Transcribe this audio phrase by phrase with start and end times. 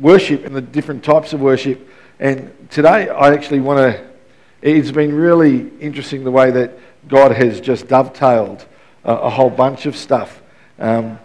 [0.00, 1.88] worship and the different types of worship.
[2.18, 4.06] And today I actually want to,
[4.62, 6.72] it's been really interesting the way that
[7.08, 8.66] God has just dovetailed
[9.04, 10.42] a, a whole bunch of stuff.
[10.78, 11.18] Um,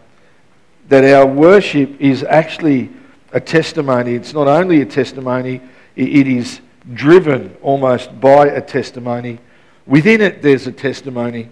[0.90, 2.92] that our worship is actually
[3.32, 4.14] a testimony.
[4.14, 5.62] It's not only a testimony,
[5.96, 6.62] it is
[6.94, 9.40] driven almost by a testimony.
[9.88, 11.50] Within it, there's a testimony.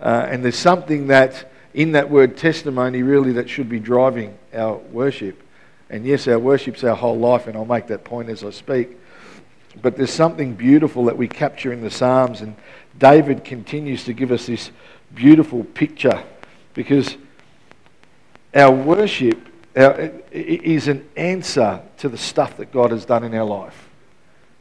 [0.00, 4.76] Uh, and there's something that, in that word testimony, really, that should be driving our
[4.76, 5.42] worship.
[5.90, 8.96] And yes, our worship's our whole life, and I'll make that point as I speak.
[9.82, 12.54] But there's something beautiful that we capture in the Psalms, and
[12.96, 14.70] David continues to give us this
[15.14, 16.22] beautiful picture
[16.74, 17.16] because
[18.54, 19.38] our worship
[19.76, 23.88] our, is an answer to the stuff that God has done in our life.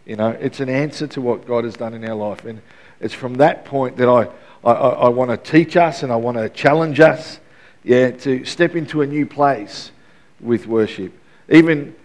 [0.05, 2.45] You know, it's an answer to what God has done in our life.
[2.45, 2.61] And
[2.99, 4.27] it's from that point that I,
[4.63, 7.39] I, I want to teach us and I want to challenge us,
[7.83, 9.91] yeah, to step into a new place
[10.39, 11.13] with worship.
[11.49, 11.95] Even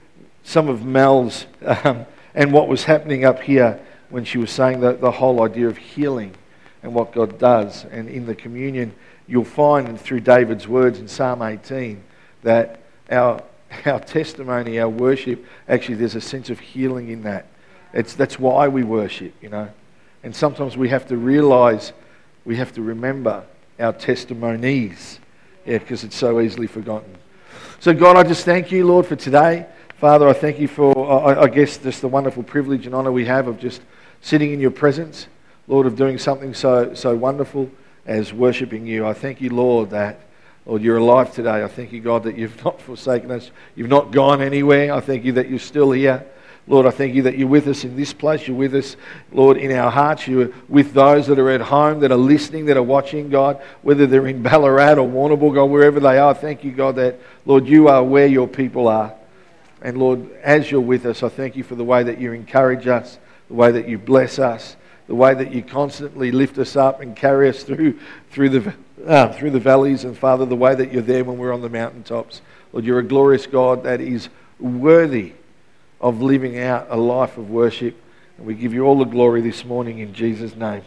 [0.43, 4.93] some of Mel's um, and what was happening up here when she was saying the,
[4.93, 6.35] the whole idea of healing
[6.83, 7.85] and what God does.
[7.87, 8.95] And in the communion,
[9.27, 12.03] you'll find through David's words in Psalm 18
[12.43, 13.43] that our,
[13.87, 17.47] our testimony, our worship, actually, there's a sense of healing in that.
[17.93, 19.71] It's, that's why we worship, you know.
[20.23, 21.93] And sometimes we have to realize,
[22.45, 23.45] we have to remember
[23.79, 25.21] our testimonies,
[25.65, 27.17] yeah, because it's so easily forgotten.
[27.81, 29.67] So, God, I just thank you, Lord, for today.
[29.97, 33.27] Father, I thank you for, I, I guess, just the wonderful privilege and honor we
[33.27, 33.81] have of just
[34.21, 35.29] sitting in your presence,
[35.69, 37.71] Lord, of doing something so, so wonderful
[38.07, 39.07] as worshipping you.
[39.07, 40.21] I thank you, Lord, that,
[40.67, 41.63] Lord, you're alive today.
[41.63, 43.51] I thank you, God, that you've not forsaken us.
[43.77, 44.93] You've not gone anywhere.
[44.93, 46.25] I thank you that you're still here.
[46.67, 48.49] Lord, I thank you that you're with us in this place.
[48.49, 48.97] You're with us,
[49.33, 50.27] Lord, in our hearts.
[50.27, 54.07] You're with those that are at home, that are listening, that are watching, God, whether
[54.07, 56.35] they're in Ballarat or Warrnambool, God, wherever they are.
[56.35, 59.15] Thank you, God, that, Lord, you are where your people are.
[59.83, 62.87] And Lord, as you're with us, I thank you for the way that you encourage
[62.87, 64.77] us, the way that you bless us,
[65.07, 67.99] the way that you constantly lift us up and carry us through,
[68.31, 68.75] through, the,
[69.07, 70.05] uh, through the valleys.
[70.05, 72.41] And Father, the way that you're there when we're on the mountaintops.
[72.73, 75.35] Lord, you're a glorious God that is worthy
[76.05, 77.99] of living out a life of worship.
[78.37, 80.83] And we give you all the glory this morning in Jesus' name.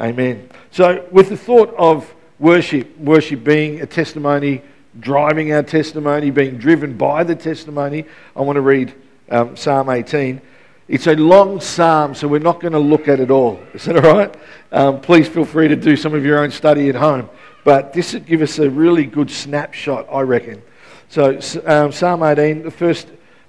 [0.00, 0.48] Amen.
[0.70, 4.62] So, with the thought of worship, worship being a testimony,
[4.98, 8.94] driving our testimony, being driven by the testimony, I want to read
[9.28, 10.40] um, Psalm 18.
[10.88, 13.60] It's a long psalm, so we're not going to look at it all.
[13.74, 14.34] Is that all right?
[14.72, 17.28] Um, please feel free to do some of your own study at home.
[17.62, 20.62] But this would give us a really good snapshot, I reckon.
[21.10, 23.08] So, um, Psalm 18, the first,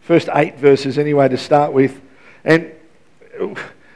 [0.09, 2.02] first eight verses, anyway, to start with.
[2.44, 2.72] And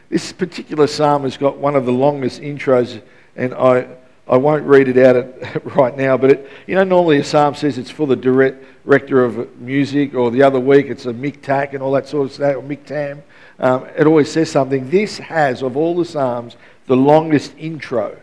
[0.09, 3.01] this particular psalm has got one of the longest intros,
[3.35, 3.87] and I,
[4.27, 7.79] I won't read it out right now, but it, you know, normally a psalm says
[7.79, 11.93] it's for the director of music, or the other week it's a miktak and all
[11.93, 13.23] that sort of stuff, or miktam.
[13.57, 14.91] Um, it always says something.
[14.91, 18.15] This has, of all the Psalms, the longest intro.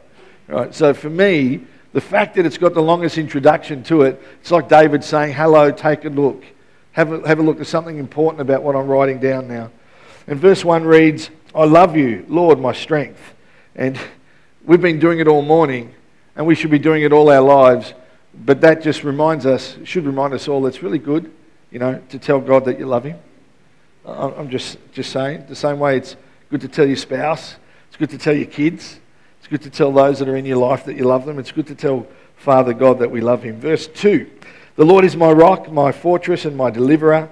[0.47, 0.72] Right?
[0.72, 1.62] So for me,
[1.93, 5.72] the fact that it's got the longest introduction to it, it's like David saying, Hello,
[5.72, 6.45] take a look.
[6.93, 7.56] Have a, have a look.
[7.56, 9.71] There's something important about what I'm writing down now.
[10.27, 13.21] And verse 1 reads, I love you, Lord, my strength.
[13.75, 13.99] And
[14.65, 15.95] we've been doing it all morning,
[16.37, 17.95] and we should be doing it all our lives.
[18.34, 21.33] But that just reminds us, should remind us all, it's really good,
[21.71, 23.19] you know, to tell God that you love Him.
[24.05, 25.45] I'm just, just saying.
[25.49, 26.17] The same way it's
[26.51, 27.57] good to tell your spouse,
[27.89, 28.99] it's good to tell your kids,
[29.39, 31.53] it's good to tell those that are in your life that you love them, it's
[31.53, 33.61] good to tell Father God that we love Him.
[33.61, 34.31] Verse 2
[34.80, 37.28] The Lord is my rock, my fortress, and my deliverer.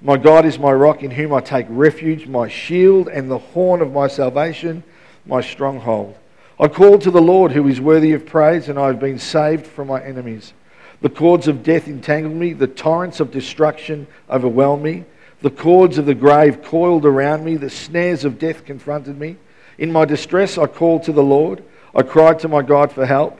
[0.00, 3.82] My God is my rock in whom I take refuge, my shield and the horn
[3.82, 4.82] of my salvation,
[5.26, 6.16] my stronghold.
[6.58, 9.66] I called to the Lord who is worthy of praise, and I have been saved
[9.66, 10.54] from my enemies.
[11.02, 15.04] The cords of death entangled me, the torrents of destruction overwhelmed me.
[15.42, 19.36] The cords of the grave coiled around me, the snares of death confronted me.
[19.76, 21.62] In my distress, I called to the Lord.
[21.94, 23.38] I cried to my God for help.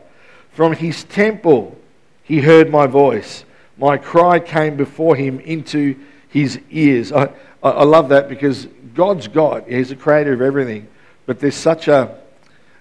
[0.52, 1.74] From his temple,
[2.22, 3.45] he heard my voice.
[3.78, 5.96] My cry came before him into
[6.28, 7.12] his ears.
[7.12, 7.30] I,
[7.62, 9.64] I love that because God's God.
[9.68, 10.88] He's the creator of everything.
[11.26, 12.16] But there's such a,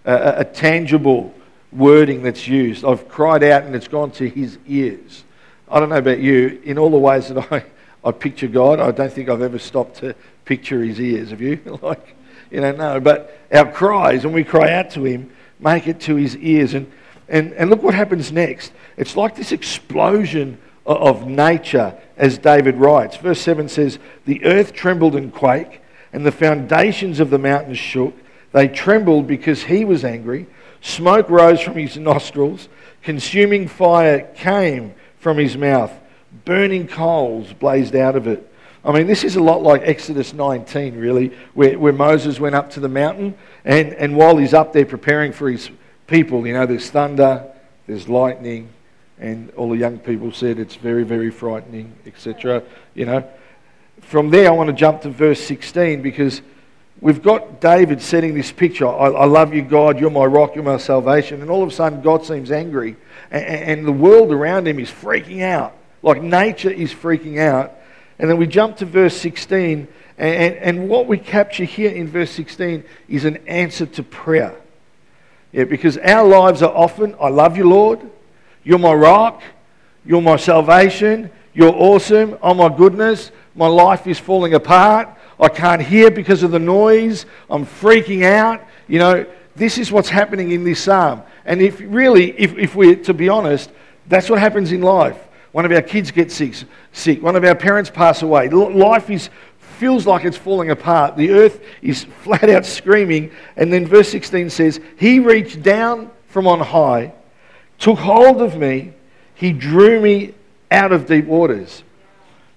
[0.05, 1.33] a, a tangible
[1.71, 2.85] wording that's used.
[2.85, 5.23] I've cried out and it's gone to his ears.
[5.69, 7.65] I don't know about you, in all the ways that I
[8.05, 8.79] I picture God.
[8.79, 10.15] I don't think I've ever stopped to
[10.45, 11.31] picture his ears.
[11.31, 11.59] Have you?
[11.81, 12.15] like,
[12.51, 12.99] you know, no.
[12.99, 16.75] But our cries, when we cry out to him, make it to his ears.
[16.75, 16.89] And,
[17.27, 18.71] and, and look what happens next.
[18.95, 23.17] It's like this explosion of nature, as David writes.
[23.17, 25.79] Verse 7 says, The earth trembled and quaked,
[26.13, 28.13] and the foundations of the mountains shook.
[28.51, 30.47] They trembled because he was angry.
[30.81, 32.69] Smoke rose from his nostrils.
[33.01, 35.91] Consuming fire came from his mouth.
[36.43, 38.51] burning coals blazed out of it.
[38.83, 42.69] I mean, this is a lot like Exodus 19, really, where, where Moses went up
[42.71, 45.71] to the mountain, and, and while he's up there preparing for his
[46.05, 47.51] people, you know, there's thunder,
[47.87, 48.69] there's lightning,
[49.19, 52.63] and all the young people said it's very, very frightening, etc.
[52.93, 53.29] You know,
[54.01, 56.41] from there, I want to jump to verse 16 because
[57.01, 58.87] we've got David setting this picture.
[58.87, 59.99] I, I, love you, God.
[59.99, 60.55] You're my rock.
[60.55, 61.41] You're my salvation.
[61.41, 62.97] And all of a sudden, God seems angry,
[63.31, 65.75] and, and the world around him is freaking out.
[66.01, 67.73] Like nature is freaking out.
[68.19, 72.31] And then we jump to verse 16, and, and what we capture here in verse
[72.31, 74.55] 16 is an answer to prayer.
[75.51, 77.99] Yeah, because our lives are often, I love you, Lord.
[78.65, 79.41] You're my rock.
[80.05, 81.31] You're my salvation.
[81.53, 82.37] You're awesome.
[82.41, 83.31] Oh my goodness.
[83.55, 85.07] My life is falling apart.
[85.39, 87.25] I can't hear because of the noise.
[87.49, 88.65] I'm freaking out.
[88.87, 89.25] You know,
[89.55, 91.23] this is what's happening in this psalm.
[91.45, 93.71] And if really, if, if we're to be honest,
[94.07, 95.17] that's what happens in life.
[95.51, 96.55] One of our kids gets sick,
[96.91, 97.23] sick.
[97.23, 98.49] One of our parents pass away.
[98.49, 99.29] Life is,
[99.59, 101.15] feels like it's falling apart.
[101.15, 103.31] The earth is flat out screaming.
[103.55, 107.13] And then verse 16 says, He reached down from on high,
[107.79, 108.93] took hold of me,
[109.35, 110.33] He drew me
[110.71, 111.83] out of deep waters.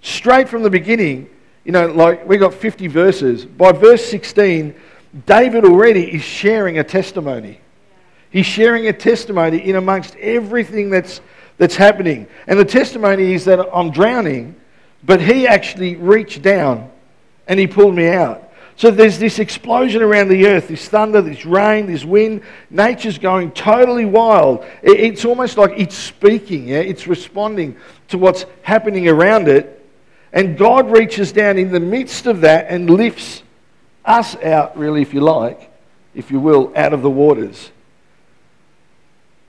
[0.00, 1.29] Straight from the beginning,
[1.65, 3.44] you know, like we got 50 verses.
[3.44, 4.75] By verse 16,
[5.26, 7.61] David already is sharing a testimony.
[8.31, 11.21] He's sharing a testimony in amongst everything that's
[11.59, 12.26] that's happening.
[12.47, 14.55] And the testimony is that I'm drowning,
[15.05, 16.91] but he actually reached down
[17.49, 18.48] and he pulled me out.
[18.79, 22.43] So there's this explosion around the earth, this thunder, this rain, this wind.
[22.71, 24.65] Nature's going totally wild.
[24.85, 26.79] It's almost like it's speaking, yeah?
[26.79, 27.77] It's responding
[28.07, 29.85] to what's happening around it.
[30.33, 33.43] And God reaches down in the midst of that and lifts
[34.05, 35.73] us out, really, if you like,
[36.15, 37.73] if you will, out of the waters.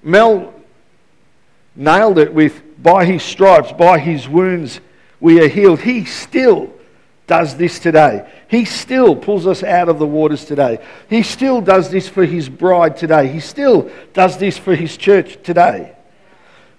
[0.02, 0.52] Mel
[1.76, 4.80] nailed it with by his stripes, by his wounds,
[5.20, 5.82] we are healed.
[5.82, 6.74] He still
[7.30, 8.28] does this today.
[8.50, 10.80] He still pulls us out of the waters today.
[11.10, 13.28] He still does this for his bride today.
[13.28, 15.96] He still does this for his church today.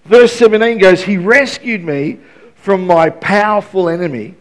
[0.04, 2.18] Verse 17 goes, He rescued me
[2.56, 4.34] from my powerful enemy,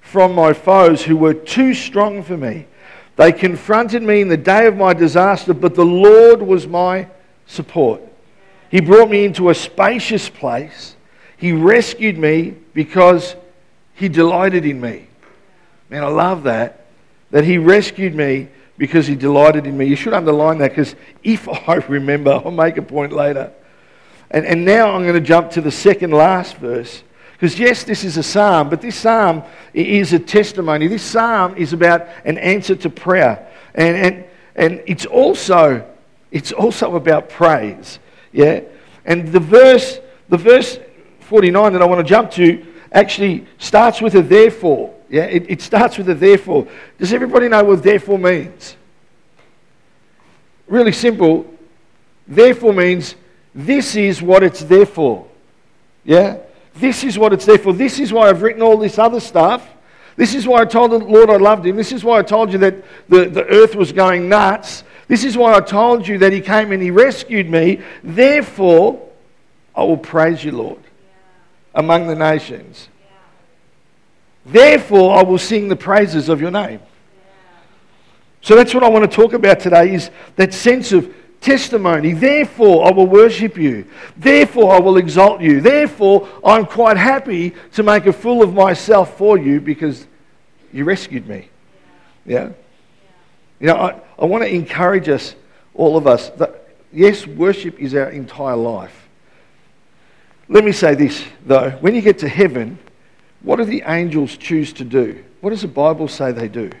[0.00, 2.66] from my foes who were too strong for me.
[3.14, 7.06] They confronted me in the day of my disaster, but the Lord was my
[7.46, 8.02] support.
[8.68, 10.96] He brought me into a spacious place.
[11.36, 13.36] He rescued me because
[13.94, 15.06] he delighted in me.
[15.92, 16.86] Man, I love that.
[17.32, 18.48] That he rescued me
[18.78, 19.84] because he delighted in me.
[19.84, 23.52] You should underline that because if I remember, I'll make a point later.
[24.30, 27.02] And, and now I'm going to jump to the second last verse.
[27.32, 29.42] Because, yes, this is a psalm, but this psalm
[29.74, 30.86] is a testimony.
[30.86, 33.46] This psalm is about an answer to prayer.
[33.74, 34.24] And, and,
[34.54, 35.86] and it's, also,
[36.30, 37.98] it's also about praise.
[38.32, 38.62] Yeah?
[39.04, 40.00] And the verse,
[40.30, 40.78] the verse
[41.20, 44.94] 49 that I want to jump to actually starts with a therefore.
[45.12, 46.66] Yeah, it, it starts with a therefore.
[46.98, 48.76] Does everybody know what therefore means?
[50.66, 51.44] Really simple.
[52.26, 53.14] Therefore means
[53.54, 55.28] this is what it's there for.
[56.02, 56.38] Yeah?
[56.74, 57.74] This is what it's there for.
[57.74, 59.68] This is why I've written all this other stuff.
[60.16, 61.76] This is why I told the Lord I loved him.
[61.76, 64.82] This is why I told you that the, the earth was going nuts.
[65.08, 67.82] This is why I told you that He came and He rescued me.
[68.02, 69.10] Therefore,
[69.74, 70.80] I will praise you, Lord,
[71.74, 72.88] among the nations.
[74.44, 76.80] Therefore, I will sing the praises of your name.
[78.40, 82.12] So that's what I want to talk about today is that sense of testimony.
[82.12, 83.86] Therefore, I will worship you.
[84.16, 85.60] Therefore, I will exalt you.
[85.60, 90.06] Therefore, I'm quite happy to make a fool of myself for you because
[90.72, 91.48] you rescued me.
[92.26, 92.50] Yeah?
[93.60, 95.36] You know, I, I want to encourage us,
[95.74, 99.08] all of us, that yes, worship is our entire life.
[100.48, 101.70] Let me say this, though.
[101.80, 102.78] When you get to heaven,
[103.42, 105.22] what do the angels choose to do?
[105.40, 106.66] What does the Bible say they do?
[106.66, 106.76] It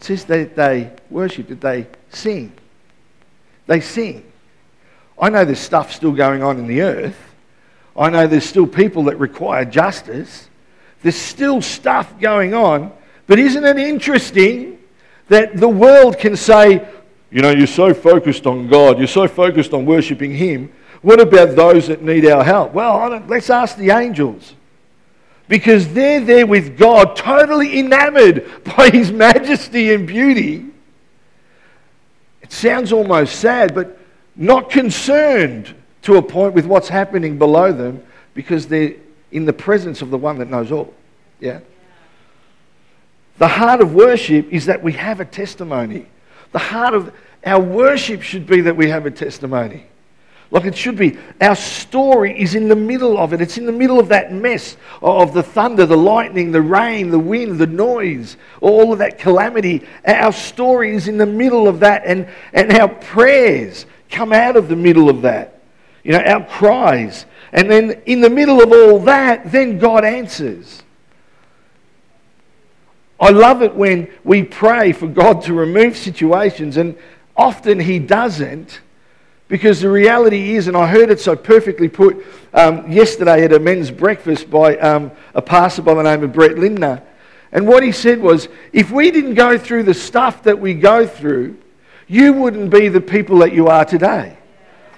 [0.00, 2.52] says that they worship, that they sing.
[3.66, 4.24] They sing.
[5.18, 7.16] I know there's stuff still going on in the earth.
[7.96, 10.48] I know there's still people that require justice.
[11.02, 12.92] There's still stuff going on.
[13.26, 14.78] But isn't it interesting
[15.28, 16.86] that the world can say,
[17.30, 20.72] you know, you're so focused on God, you're so focused on worshipping Him.
[21.02, 22.72] What about those that need our help?
[22.72, 24.54] Well, let's ask the angels.
[25.48, 30.66] Because they're there with God, totally enamored by His majesty and beauty.
[32.42, 33.98] It sounds almost sad, but
[34.36, 38.02] not concerned to a point with what's happening below them
[38.34, 38.94] because they're
[39.32, 40.92] in the presence of the one that knows all.
[41.40, 41.60] Yeah?
[43.38, 46.06] The heart of worship is that we have a testimony.
[46.52, 47.12] The heart of
[47.44, 49.86] our worship should be that we have a testimony.
[50.50, 51.18] Like it should be.
[51.40, 53.40] Our story is in the middle of it.
[53.40, 57.18] It's in the middle of that mess of the thunder, the lightning, the rain, the
[57.18, 59.86] wind, the noise, all of that calamity.
[60.06, 64.68] Our story is in the middle of that, and, and our prayers come out of
[64.68, 65.60] the middle of that.
[66.04, 67.26] You know, our cries.
[67.52, 70.82] And then in the middle of all that, then God answers.
[73.18, 76.96] I love it when we pray for God to remove situations, and
[77.36, 78.80] often He doesn't.
[79.48, 82.24] Because the reality is, and I heard it so perfectly put
[82.54, 86.58] um, yesterday at a men's breakfast by um, a pastor by the name of Brett
[86.58, 87.02] Lindner.
[87.52, 91.06] And what he said was if we didn't go through the stuff that we go
[91.06, 91.58] through,
[92.08, 94.36] you wouldn't be the people that you are today.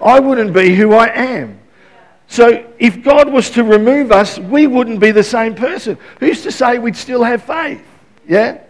[0.01, 1.59] I wouldn't be who I am.
[2.27, 5.97] So if God was to remove us, we wouldn't be the same person.
[6.19, 7.83] Who's to say we'd still have faith?
[8.27, 8.61] Yeah?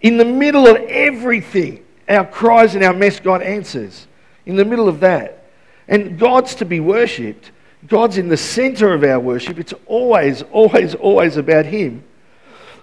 [0.00, 4.06] In the middle of everything, our cries and our mess, God answers.
[4.46, 5.46] In the middle of that.
[5.88, 7.50] And God's to be worshipped.
[7.86, 9.58] God's in the center of our worship.
[9.58, 12.04] It's always, always, always about Him.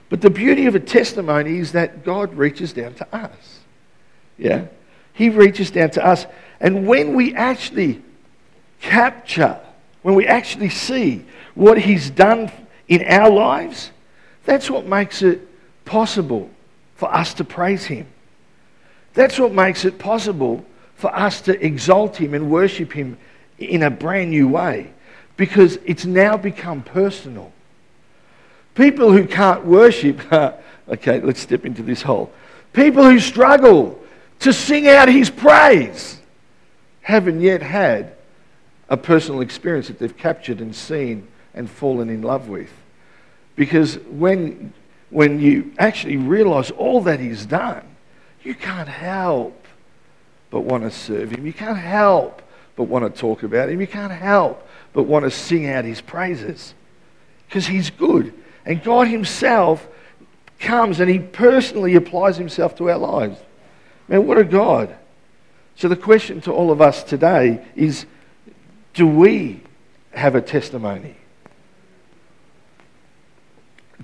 [0.10, 3.60] But the beauty of a testimony is that God reaches down to us.
[4.38, 4.66] Yeah?
[5.14, 6.26] He reaches down to us.
[6.60, 8.02] And when we actually
[8.82, 9.60] capture,
[10.02, 12.52] when we actually see what He's done
[12.88, 13.92] in our lives,
[14.46, 15.48] that's what makes it
[15.86, 16.50] possible
[16.96, 18.08] for us to praise Him.
[19.14, 23.18] That's what makes it possible for us to exalt Him and worship Him
[23.58, 24.92] in a brand new way
[25.38, 27.52] because it's now become personal.
[28.76, 30.20] People who can't worship,
[30.90, 32.32] okay, let's step into this hole.
[32.74, 34.00] People who struggle
[34.40, 36.20] to sing out His praise
[37.02, 38.14] haven't yet had
[38.90, 42.72] a personal experience that they've captured and seen and fallen in love with.
[43.56, 44.74] Because when,
[45.10, 47.89] when you actually realize all that He's done,
[48.50, 49.68] you can't help
[50.50, 51.46] but want to serve him.
[51.46, 52.42] You can't help
[52.76, 53.80] but want to talk about him.
[53.80, 56.74] You can't help but want to sing out his praises
[57.46, 58.34] because he's good.
[58.66, 59.88] And God himself
[60.60, 63.38] comes and he personally applies himself to our lives.
[64.08, 64.96] Man, what a God.
[65.76, 68.08] So the question to all of us today is
[68.96, 69.62] do we
[70.10, 71.18] have a testimony?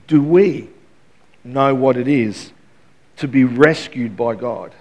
[0.05, 0.69] Do we
[1.43, 2.51] know what it is
[3.17, 4.73] to be rescued by God.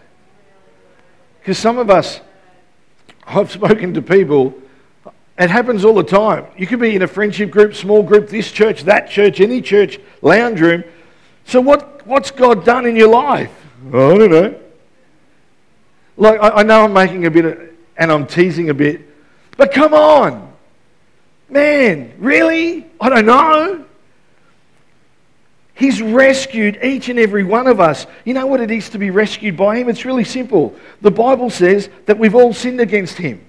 [1.41, 2.21] Because some of us,
[3.27, 4.55] I've spoken to people,
[5.39, 6.47] it happens all the time.
[6.57, 9.99] You could be in a friendship group, small group, this church, that church, any church,
[10.23, 10.85] lounge room.
[11.45, 13.51] So, what, what's God done in your life?
[13.89, 14.61] I don't know.
[16.17, 17.59] Like, I, I know I'm making a bit of,
[17.97, 19.03] and I'm teasing a bit,
[19.57, 20.53] but come on.
[21.49, 22.87] Man, really?
[23.01, 23.84] I don't know.
[25.75, 28.07] He's rescued each and every one of us.
[28.25, 29.89] You know what it is to be rescued by Him?
[29.89, 30.75] It's really simple.
[31.01, 33.45] The Bible says that we've all sinned against Him.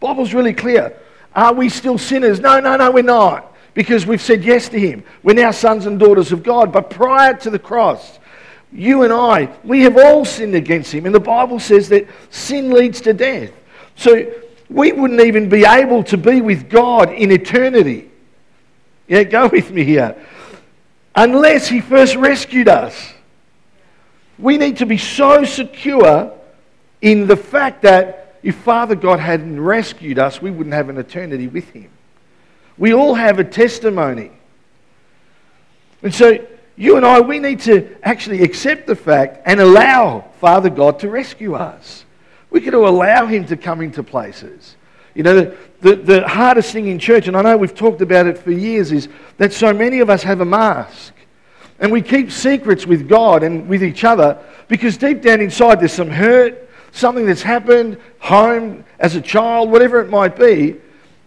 [0.00, 0.96] Bible's really clear.
[1.36, 2.40] Are we still sinners?
[2.40, 3.54] No, no, no, we're not.
[3.74, 5.04] Because we've said yes to Him.
[5.22, 6.72] We're now sons and daughters of God.
[6.72, 8.18] But prior to the cross,
[8.72, 11.06] you and I, we have all sinned against Him.
[11.06, 13.52] And the Bible says that sin leads to death.
[13.94, 14.32] So
[14.68, 18.10] we wouldn't even be able to be with God in eternity.
[19.06, 20.16] Yeah, go with me here
[21.14, 23.12] unless He first rescued us.
[24.38, 26.32] We need to be so secure
[27.00, 31.46] in the fact that if Father God hadn't rescued us, we wouldn't have an eternity
[31.46, 31.90] with Him.
[32.78, 34.30] We all have a testimony.
[36.02, 36.44] And so,
[36.76, 41.08] you and I, we need to actually accept the fact and allow Father God to
[41.08, 42.04] rescue us.
[42.50, 44.76] We got to allow Him to come into places.
[45.14, 48.38] You know, the, the, hardest thing in church, and I know we've talked about it
[48.38, 51.12] for years, is that so many of us have a mask.
[51.80, 55.92] And we keep secrets with God and with each other because deep down inside there's
[55.92, 60.76] some hurt, something that's happened, home, as a child, whatever it might be.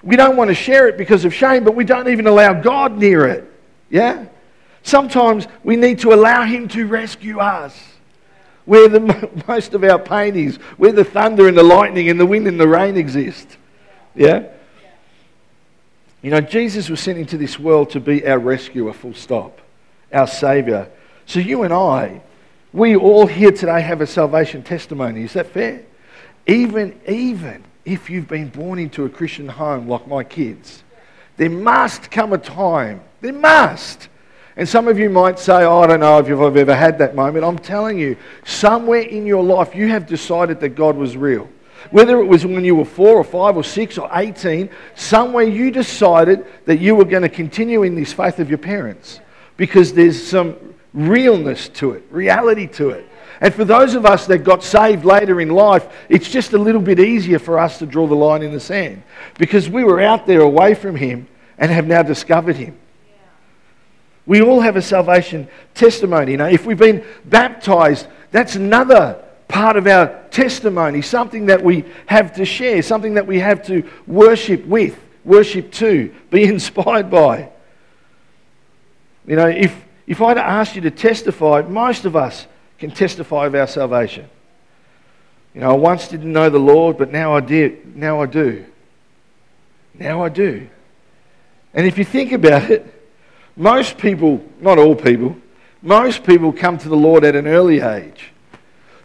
[0.01, 2.97] We don't want to share it because of shame, but we don't even allow God
[2.97, 3.51] near it.
[3.89, 4.25] Yeah?
[4.83, 7.77] Sometimes we need to allow Him to rescue us
[8.63, 12.25] where the, most of our pain is, where the thunder and the lightning and the
[12.25, 13.57] wind and the rain exist.
[14.15, 14.47] Yeah?
[16.21, 19.61] You know, Jesus was sent into this world to be our rescuer, full stop,
[20.11, 20.87] our Saviour.
[21.27, 22.21] So you and I,
[22.73, 25.23] we all here today have a salvation testimony.
[25.23, 25.83] Is that fair?
[26.47, 30.83] Even, even if you've been born into a Christian home like my kids,
[31.37, 34.09] there must come a time, there must.
[34.57, 37.13] And some of you might say, oh, I don't know if I've ever had that
[37.13, 37.43] moment.
[37.43, 41.49] I'm telling you, somewhere in your life you have decided that God was real.
[41.91, 45.71] Whether it was when you were four or five or six or 18, somewhere you
[45.71, 49.19] decided that you were going to continue in this faith of your parents
[49.57, 50.55] because there's some
[50.93, 53.07] realness to it, reality to it.
[53.41, 56.81] And for those of us that got saved later in life, it's just a little
[56.81, 59.03] bit easier for us to draw the line in the sand
[59.37, 61.27] because we were out there away from Him
[61.57, 62.77] and have now discovered Him.
[64.25, 66.35] We all have a salvation testimony.
[66.37, 72.35] Know, if we've been baptized, that's another part of our testimony, something that we have
[72.35, 77.49] to share, something that we have to worship with, worship to, be inspired by.
[79.27, 79.75] You know, if,
[80.07, 82.47] if I'd asked you to testify, most of us
[82.77, 84.29] can testify of our salvation.
[85.53, 87.95] You know, I once didn't know the Lord, but now I did.
[87.95, 88.65] Now I do.
[89.93, 90.67] Now I do.
[91.73, 92.91] And if you think about it,
[93.55, 95.37] most people, not all people,
[95.81, 98.31] most people come to the Lord at an early age.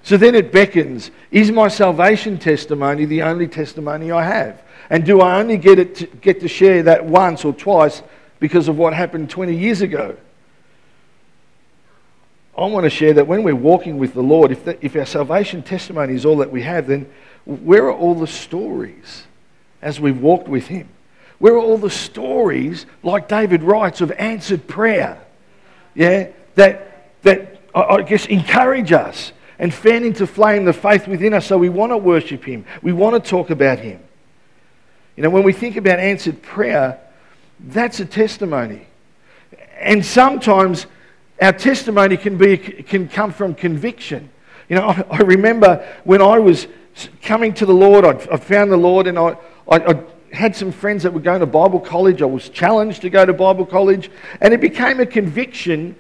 [0.03, 4.63] So then it beckons is my salvation testimony the only testimony I have?
[4.89, 8.03] And do I only get, it to, get to share that once or twice
[8.41, 10.17] because of what happened 20 years ago?
[12.59, 15.63] I want to share that when we're walking with the Lord, if, if our salvation
[15.63, 17.09] testimony is all that we have, then
[17.47, 19.25] where are all the stories
[19.81, 20.89] as we've walked with Him?
[21.39, 25.25] Where are all the stories, like David writes, of answered prayer?
[25.95, 31.47] Yeah, that, that I guess encourage us and fan into flame the faith within us
[31.47, 32.65] so we want to worship Him.
[32.83, 34.03] We want to talk about Him.
[35.17, 36.99] You know, when we think about answered prayer,
[37.61, 38.87] that's a testimony.
[39.79, 40.87] And sometimes
[41.43, 44.31] our testimony can, be, can come from conviction.
[44.71, 46.67] You know, I, I remember when I was
[47.23, 49.37] coming to the Lord, I, I found the Lord and I,
[49.69, 50.03] I, I
[50.33, 52.23] had some friends that were going to Bible college.
[52.23, 54.11] I was challenged to go to Bible college.
[54.41, 55.97] And it became a conviction,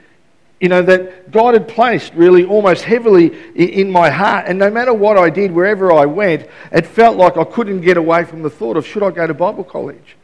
[0.60, 4.44] you know, that God had placed really almost heavily in my heart.
[4.46, 7.96] And no matter what I did, wherever I went, it felt like I couldn't get
[7.96, 10.16] away from the thought of, should I go to Bible college?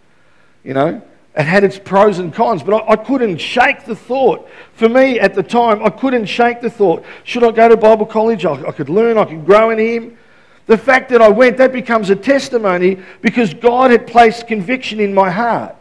[0.62, 1.02] You know?
[1.34, 4.48] It had its pros and cons, but I, I, couldn't shake the thought.
[4.72, 7.04] For me at the time, I couldn't shake the thought.
[7.24, 8.46] Should I go to Bible college?
[8.46, 10.18] I, I could learn, I could grow in Him.
[10.64, 15.12] The fact that I went, that becomes a testimony because God had placed conviction in
[15.12, 15.76] my heart.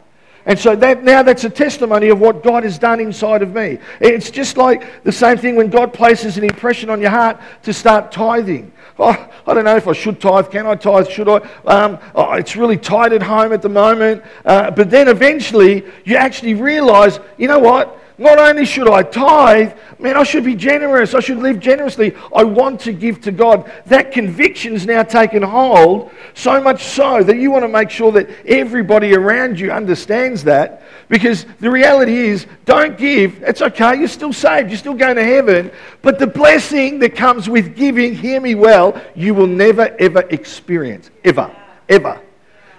[0.45, 3.79] And so that, now that's a testimony of what God has done inside of me.
[3.99, 7.73] It's just like the same thing when God places an impression on your heart to
[7.73, 8.71] start tithing.
[8.97, 10.49] Oh, I don't know if I should tithe.
[10.51, 11.09] Can I tithe?
[11.09, 11.37] Should I?
[11.65, 14.23] Um, oh, it's really tight at home at the moment.
[14.45, 17.99] Uh, but then eventually you actually realize, you know what?
[18.17, 21.13] Not only should I tithe, man, I should be generous.
[21.13, 22.15] I should live generously.
[22.33, 23.69] I want to give to God.
[23.87, 28.29] That conviction's now taken hold, so much so that you want to make sure that
[28.45, 30.83] everybody around you understands that.
[31.09, 33.43] Because the reality is, don't give.
[33.43, 33.99] It's okay.
[33.99, 34.69] You're still saved.
[34.69, 35.69] You're still going to heaven.
[36.01, 41.11] But the blessing that comes with giving, hear me well, you will never, ever experience.
[41.23, 41.53] Ever.
[41.89, 42.24] Ever.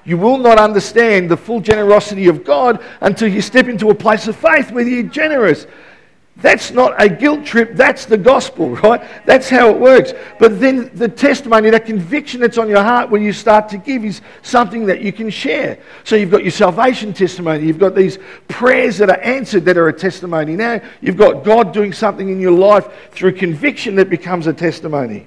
[0.07, 4.29] You will not understand the full generosity of God until you step into a place
[4.29, 5.67] of faith where you're generous.
[6.39, 9.03] That's not a guilt trip, that's the gospel, right?
[9.25, 10.13] That's how it works.
[10.39, 14.05] But then the testimony, that conviction that's on your heart when you start to give
[14.05, 15.79] is something that you can share.
[16.05, 19.89] So you've got your salvation testimony, you've got these prayers that are answered that are
[19.89, 20.57] a testimony.
[20.57, 25.27] Now you've got God doing something in your life through conviction that becomes a testimony.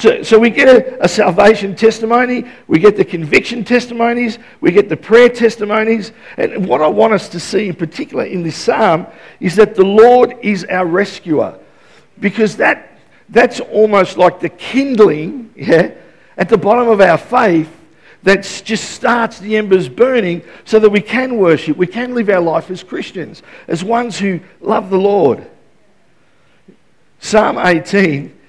[0.00, 4.88] So, so we get a, a, salvation testimony, we get the conviction testimonies, we get
[4.88, 6.12] the prayer testimonies.
[6.38, 9.06] And what I want us to see in particular in this psalm
[9.40, 11.58] is that the Lord is our rescuer.
[12.18, 15.92] Because that, that's almost like the kindling yeah,
[16.38, 17.70] at the bottom of our faith
[18.22, 22.40] that just starts the embers burning so that we can worship, we can live our
[22.40, 25.46] life as Christians, as ones who love the Lord.
[27.18, 28.39] Psalm 18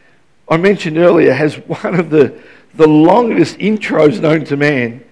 [0.51, 2.37] I mentioned earlier, has one of the,
[2.73, 5.03] the longest intros known to man.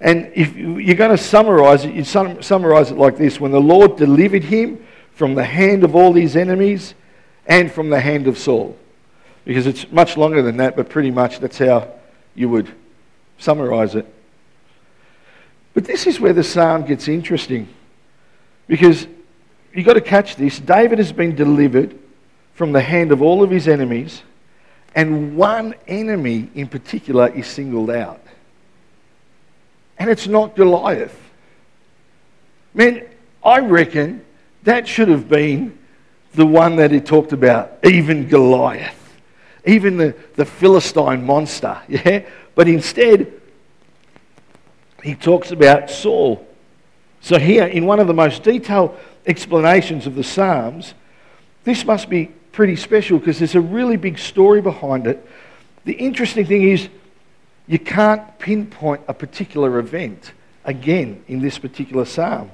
[0.00, 3.96] And if you're going to summarize it, you summarize it like this When the Lord
[3.96, 6.94] delivered him from the hand of all his enemies
[7.46, 8.76] and from the hand of Saul.
[9.44, 11.92] Because it's much longer than that, but pretty much that's how
[12.36, 12.72] you would
[13.38, 14.06] summarize it.
[15.74, 17.68] But this is where the psalm gets interesting.
[18.68, 19.08] Because
[19.74, 20.60] you've got to catch this.
[20.60, 21.98] David has been delivered
[22.54, 24.22] from the hand of all of his enemies
[24.96, 28.22] and one enemy in particular is singled out.
[29.98, 31.16] And it's not Goliath.
[32.72, 33.06] Man,
[33.44, 34.24] I reckon
[34.62, 35.78] that should have been
[36.34, 39.16] the one that he talked about, even Goliath,
[39.66, 42.26] even the, the Philistine monster, yeah?
[42.54, 43.40] But instead,
[45.02, 46.46] he talks about Saul.
[47.20, 50.94] So, here, in one of the most detailed explanations of the Psalms,
[51.64, 55.24] this must be pretty special because there's a really big story behind it.
[55.84, 56.88] The interesting thing is,
[57.66, 60.32] you can't pinpoint a particular event
[60.64, 62.50] again in this particular psalm.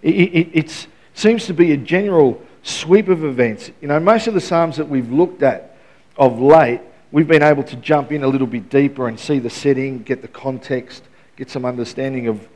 [0.00, 3.70] It, it, seems to be a general sweep of events.
[3.82, 5.76] You know, most of the psalms that we've looked at
[6.16, 6.80] of late,
[7.12, 10.22] we've been able to jump in a little bit deeper and see the setting, get
[10.22, 11.02] the context,
[11.36, 12.48] get some understanding of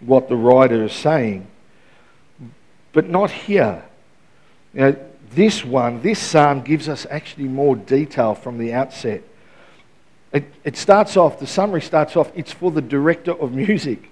[0.00, 1.46] what the writer is saying.
[2.92, 3.84] But not here.
[4.72, 4.96] You know,
[5.34, 9.22] this one, this psalm gives us actually more detail from the outset.
[10.32, 14.10] It, it starts off, the summary starts off, it's for the director of music.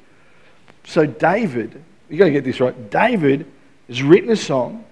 [0.85, 2.91] So David, you've got to get this right.
[2.91, 3.51] David
[3.89, 4.85] has written a song.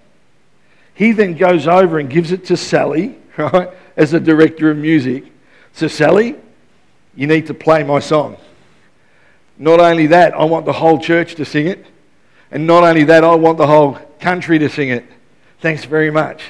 [0.93, 5.25] He then goes over and gives it to Sally, right, as a director of music.
[5.73, 6.35] So, Sally,
[7.15, 8.37] you need to play my song.
[9.57, 11.85] Not only that, I want the whole church to sing it.
[12.51, 15.05] And not only that, I want the whole country to sing it.
[15.65, 16.43] Thanks very much.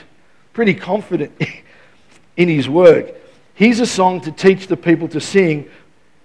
[0.52, 1.42] Pretty confident
[2.36, 3.16] in his work.
[3.54, 5.70] Here's a song to teach the people to sing.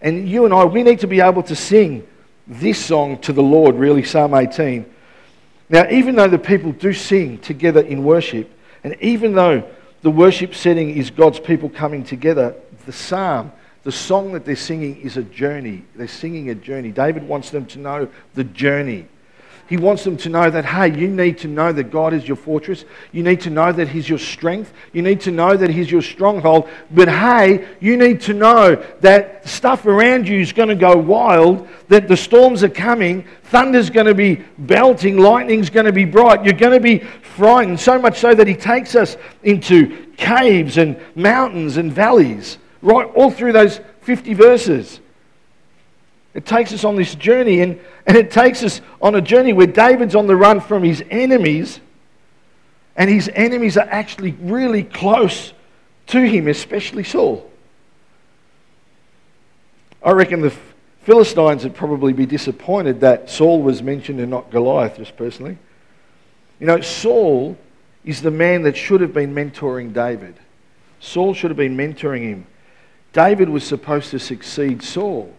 [0.02, 2.04] And you and I, we need to be able to sing
[2.48, 4.84] this song to the Lord, really, Psalm 18.
[5.68, 8.50] Now, even though the people do sing together in worship,
[8.82, 9.62] and even though
[10.02, 13.52] the worship setting is God's people coming together, the psalm,
[13.84, 15.84] the song that they're singing is a journey.
[15.94, 16.90] They're singing a journey.
[16.90, 19.06] David wants them to know the journey.
[19.70, 22.36] He wants them to know that, hey, you need to know that God is your
[22.36, 22.84] fortress.
[23.12, 24.72] You need to know that He's your strength.
[24.92, 26.68] You need to know that He's your stronghold.
[26.90, 31.68] But hey, you need to know that stuff around you is going to go wild,
[31.86, 36.44] that the storms are coming, thunder's going to be belting, lightning's going to be bright.
[36.44, 41.00] You're going to be frightened, so much so that He takes us into caves and
[41.14, 44.98] mountains and valleys, right all through those 50 verses.
[46.32, 49.66] It takes us on this journey, and, and it takes us on a journey where
[49.66, 51.80] David's on the run from his enemies,
[52.96, 55.52] and his enemies are actually really close
[56.08, 57.50] to him, especially Saul.
[60.02, 60.54] I reckon the
[61.02, 65.58] Philistines would probably be disappointed that Saul was mentioned and not Goliath, just personally.
[66.58, 67.56] You know, Saul
[68.04, 70.36] is the man that should have been mentoring David.
[71.00, 72.46] Saul should have been mentoring him.
[73.12, 75.34] David was supposed to succeed Saul.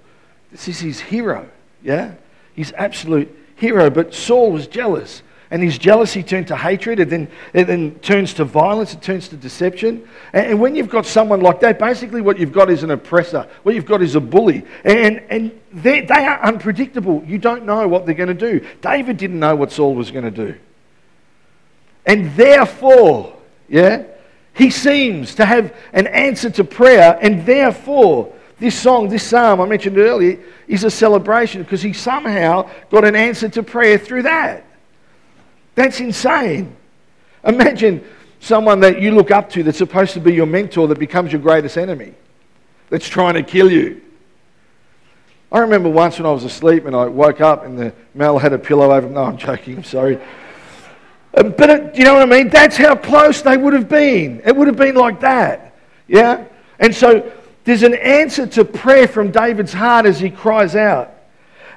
[0.51, 1.49] This is his hero,
[1.81, 2.13] yeah?
[2.55, 3.89] His absolute hero.
[3.89, 5.23] But Saul was jealous.
[5.49, 9.27] And his jealousy turned to hatred, and then, it then turns to violence, it turns
[9.27, 10.07] to deception.
[10.31, 13.45] And, and when you've got someone like that, basically what you've got is an oppressor.
[13.63, 14.63] What you've got is a bully.
[14.85, 17.21] And, and they are unpredictable.
[17.27, 18.65] You don't know what they're going to do.
[18.81, 20.57] David didn't know what Saul was going to do.
[22.05, 23.35] And therefore,
[23.67, 24.05] yeah,
[24.53, 29.65] he seems to have an answer to prayer, and therefore, this song, this psalm I
[29.65, 34.63] mentioned earlier, is a celebration because he somehow got an answer to prayer through that.
[35.73, 36.75] That's insane.
[37.43, 38.05] Imagine
[38.39, 41.41] someone that you look up to that's supposed to be your mentor that becomes your
[41.41, 42.13] greatest enemy,
[42.91, 43.99] that's trying to kill you.
[45.51, 48.53] I remember once when I was asleep and I woke up and the Mel had
[48.53, 49.09] a pillow over.
[49.09, 49.77] No, I'm joking.
[49.77, 50.21] I'm sorry.
[51.33, 52.49] Um, but it, you know what I mean?
[52.49, 54.43] That's how close they would have been.
[54.45, 55.73] It would have been like that.
[56.07, 56.45] Yeah?
[56.79, 57.31] And so
[57.63, 61.13] there's an answer to prayer from David's heart as he cries out.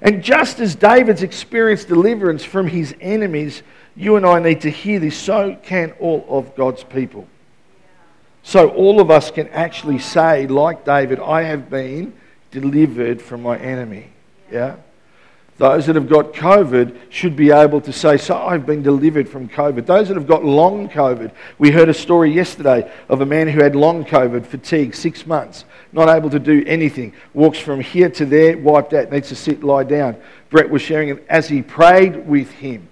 [0.00, 3.62] And just as David's experienced deliverance from his enemies,
[3.96, 5.16] you and I need to hear this.
[5.16, 7.26] So can all of God's people.
[8.42, 12.12] So all of us can actually say, like David, I have been
[12.50, 14.10] delivered from my enemy.
[14.52, 14.76] Yeah?
[15.56, 19.48] Those that have got COVID should be able to say, So I've been delivered from
[19.48, 19.86] COVID.
[19.86, 23.62] Those that have got long COVID, we heard a story yesterday of a man who
[23.62, 28.26] had long COVID, fatigue, six months, not able to do anything, walks from here to
[28.26, 30.16] there, wiped out, needs to sit, lie down.
[30.50, 32.88] Brett was sharing it as he prayed with him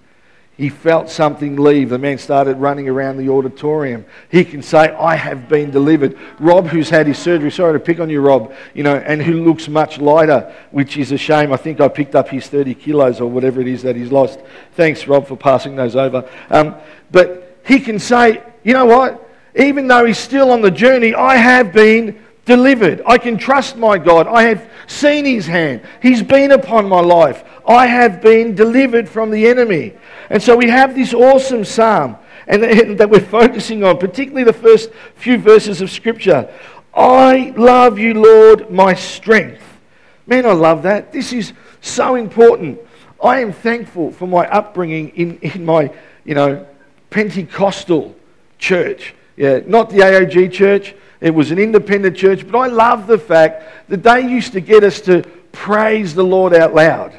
[0.55, 1.89] he felt something leave.
[1.89, 4.05] The man started running around the auditorium.
[4.29, 6.17] He can say, I have been delivered.
[6.39, 9.43] Rob, who's had his surgery, sorry to pick on you, Rob, you know, and who
[9.43, 11.51] looks much lighter, which is a shame.
[11.51, 14.39] I think I picked up his 30 kilos or whatever it is that he's lost.
[14.73, 16.29] Thanks, Rob, for passing those over.
[16.51, 16.75] Um,
[17.09, 19.27] but he can say, you know what?
[19.55, 23.01] Even though he's still on the journey, I have been delivered.
[23.07, 24.27] I can trust my God.
[24.27, 25.81] I have seen his hand.
[26.01, 27.43] He's been upon my life.
[27.67, 29.93] I have been delivered from the enemy.
[30.33, 32.17] And so we have this awesome psalm
[32.47, 36.51] and that we're focusing on, particularly the first few verses of Scripture.
[36.91, 39.61] I love you, Lord, my strength.
[40.25, 41.11] Man, I love that.
[41.11, 42.79] This is so important.
[43.23, 45.93] I am thankful for my upbringing in, in my,
[46.25, 46.65] you know,
[47.11, 48.15] Pentecostal
[48.57, 49.13] church.
[49.37, 50.95] Yeah, not the AOG church.
[51.21, 54.83] It was an independent church, but I love the fact that they used to get
[54.83, 57.13] us to praise the Lord out loud.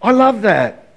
[0.00, 0.87] I love that.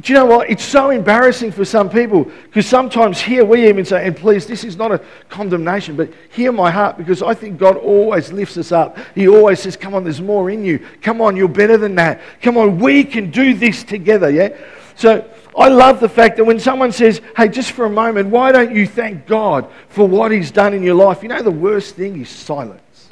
[0.00, 0.48] Do you know what?
[0.48, 4.64] It's so embarrassing for some people because sometimes here we even say, and please, this
[4.64, 8.72] is not a condemnation, but hear my heart because I think God always lifts us
[8.72, 8.96] up.
[9.14, 10.78] He always says, Come on, there's more in you.
[11.02, 12.20] Come on, you're better than that.
[12.40, 14.56] Come on, we can do this together, yeah?
[14.94, 18.52] So I love the fact that when someone says, hey, just for a moment, why
[18.52, 21.22] don't you thank God for what He's done in your life?
[21.22, 23.08] You know, the worst thing is silence.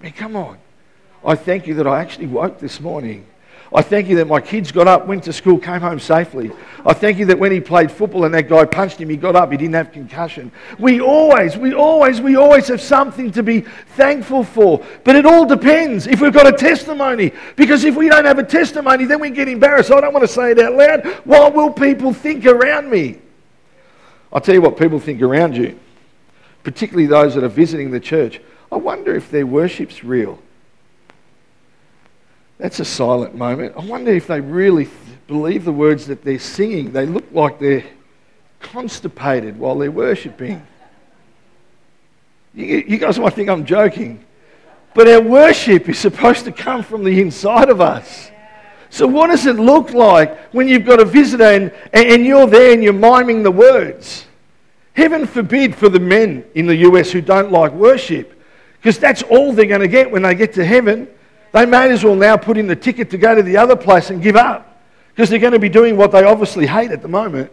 [0.00, 0.58] I mean, come on.
[1.24, 3.26] I thank you that I actually woke this morning
[3.74, 6.50] I thank you that my kids got up, went to school, came home safely.
[6.84, 9.34] I thank you that when he played football and that guy punched him, he got
[9.34, 10.52] up, he didn't have concussion.
[10.78, 14.84] We always, we always, we always have something to be thankful for.
[15.04, 17.32] But it all depends if we've got a testimony.
[17.56, 19.90] Because if we don't have a testimony, then we get embarrassed.
[19.90, 21.06] I don't want to say it out loud.
[21.24, 23.20] What will people think around me?
[24.32, 25.78] I'll tell you what people think around you,
[26.62, 28.40] particularly those that are visiting the church.
[28.70, 30.38] I wonder if their worship's real.
[32.62, 33.74] That's a silent moment.
[33.76, 34.88] I wonder if they really
[35.26, 36.92] believe the words that they're singing.
[36.92, 37.84] They look like they're
[38.60, 40.64] constipated while they're worshipping.
[42.54, 44.24] You, you guys might think I'm joking,
[44.94, 48.30] but our worship is supposed to come from the inside of us.
[48.90, 52.74] So, what does it look like when you've got a visitor and, and you're there
[52.74, 54.26] and you're miming the words?
[54.92, 58.40] Heaven forbid for the men in the US who don't like worship,
[58.78, 61.08] because that's all they're going to get when they get to heaven.
[61.52, 64.10] They may as well now put in the ticket to go to the other place
[64.10, 67.08] and give up because they're going to be doing what they obviously hate at the
[67.08, 67.52] moment.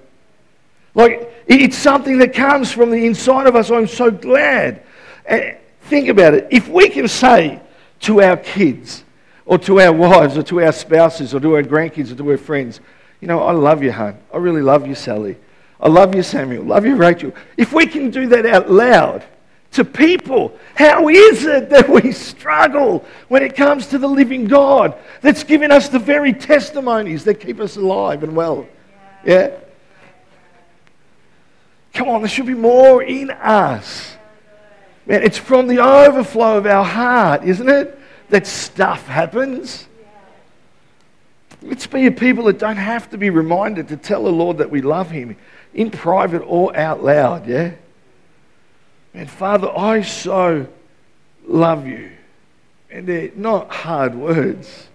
[0.96, 3.70] Like, it's something that comes from the inside of us.
[3.70, 4.84] I'm so glad.
[5.26, 6.48] And think about it.
[6.50, 7.62] If we can say
[8.02, 9.04] to our kids,
[9.46, 12.38] or to our wives, or to our spouses, or to our grandkids, or to our
[12.38, 12.80] friends,
[13.20, 14.18] you know, I love you, hon.
[14.34, 15.38] I really love you, Sally.
[15.80, 16.64] I love you, Samuel.
[16.64, 17.34] Love you, Rachel.
[17.58, 19.26] If we can do that out loud,
[19.72, 20.58] to people.
[20.76, 25.72] How is it that we struggle when it comes to the living God that's given
[25.72, 28.68] us the very testimonies that keep us alive and well?
[29.24, 29.52] Yeah?
[31.94, 34.16] Come on, there should be more in us.
[35.06, 37.98] Man, it's from the overflow of our heart, isn't it?
[38.30, 39.88] That stuff happens.
[41.62, 44.70] Let's be a people that don't have to be reminded to tell the Lord that
[44.70, 45.36] we love Him
[45.74, 47.74] in private or out loud, yeah?
[49.14, 50.68] And Father, I so
[51.48, 52.12] love you.
[52.92, 54.88] And they're not hard words.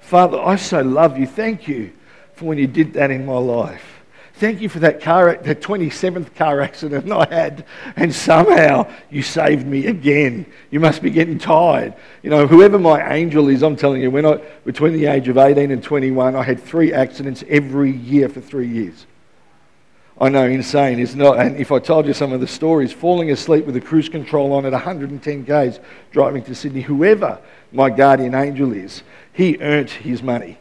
[0.00, 1.26] Father, I so love you.
[1.26, 1.92] Thank you
[2.34, 3.94] for when you did that in my life.
[4.36, 9.64] Thank you for that car, that 27th car accident I had, and somehow you saved
[9.64, 10.44] me again.
[10.72, 11.94] You must be getting tired.
[12.22, 15.38] You know, whoever my angel is, I'm telling you, when I, between the age of
[15.38, 19.06] 18 and 21, I had three accidents every year for three years.
[20.20, 21.00] I know, insane.
[21.00, 21.38] is not.
[21.38, 24.52] and if I told you some of the stories, falling asleep with the cruise control
[24.52, 25.80] on at 110 k's
[26.12, 27.40] driving to Sydney, whoever
[27.72, 30.58] my guardian angel is, he earned his money.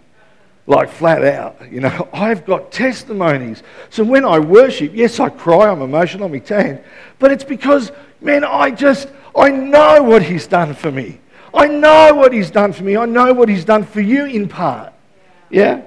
[0.66, 1.72] Like flat out.
[1.72, 3.62] You know, I've got testimonies.
[3.90, 6.84] So when I worship, yes, I cry, I'm emotional, I'm Italian,
[7.20, 11.20] but it's because, man, I just, I know what he's done for me.
[11.54, 12.98] I know what he's done for me.
[12.98, 14.94] I know what he's done for you in part.
[15.52, 15.84] Yeah?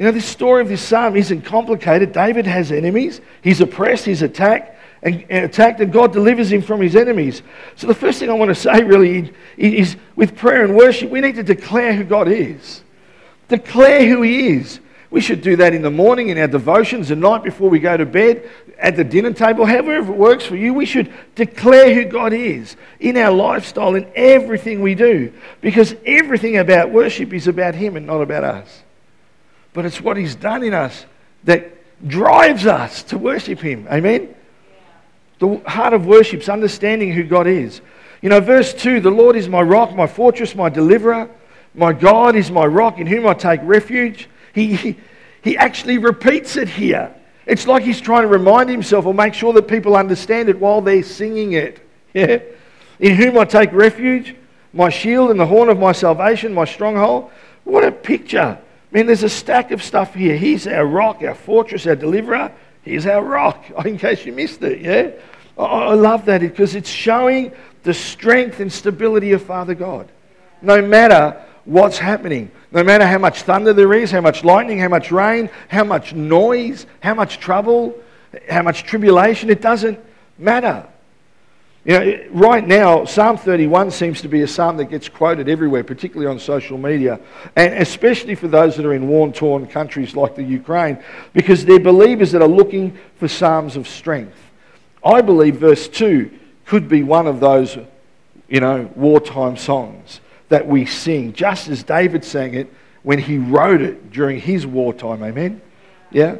[0.00, 2.12] You know, this story of this psalm isn't complicated.
[2.12, 3.20] David has enemies.
[3.42, 7.42] He's oppressed, he's attacked, and, attacked, and God delivers him from his enemies.
[7.76, 11.20] So the first thing I want to say really is with prayer and worship, we
[11.20, 12.82] need to declare who God is.
[13.48, 14.80] Declare who he is.
[15.10, 17.94] We should do that in the morning, in our devotions, the night before we go
[17.98, 20.72] to bed, at the dinner table, however it works for you.
[20.72, 25.30] We should declare who God is in our lifestyle, in everything we do.
[25.60, 28.82] Because everything about worship is about Him and not about us
[29.72, 31.04] but it's what He's done in us
[31.44, 33.86] that drives us to worship Him.
[33.90, 34.34] Amen?
[35.38, 37.80] The heart of worship is understanding who God is.
[38.22, 41.28] You know, verse 2 the Lord is my rock, my fortress, my deliverer.
[41.74, 44.28] My God is my rock in whom I take refuge.
[44.54, 44.96] He, he,
[45.42, 47.14] he actually repeats it here.
[47.46, 50.80] It's like he's trying to remind himself or make sure that people understand it while
[50.80, 51.86] they're singing it.
[52.12, 52.40] Yeah?
[52.98, 54.34] In whom I take refuge,
[54.72, 57.30] my shield and the horn of my salvation, my stronghold.
[57.62, 58.58] What a picture
[58.92, 60.36] I mean, there's a stack of stuff here.
[60.36, 62.52] He's our rock, our fortress, our deliverer.
[62.82, 65.10] He's our rock, in case you missed it, yeah?
[65.58, 70.10] I love that because it's showing the strength and stability of Father God.
[70.62, 74.88] No matter what's happening, no matter how much thunder there is, how much lightning, how
[74.88, 77.94] much rain, how much noise, how much trouble,
[78.48, 79.98] how much tribulation, it doesn't
[80.38, 80.86] matter.
[81.84, 85.82] You know, right now, Psalm 31 seems to be a psalm that gets quoted everywhere,
[85.82, 87.18] particularly on social media,
[87.56, 91.80] and especially for those that are in war torn countries like the Ukraine, because they're
[91.80, 94.36] believers that are looking for psalms of strength.
[95.02, 96.30] I believe verse 2
[96.66, 97.78] could be one of those,
[98.48, 102.70] you know, wartime songs that we sing, just as David sang it
[103.04, 105.22] when he wrote it during his wartime.
[105.22, 105.62] Amen?
[106.10, 106.36] Yeah?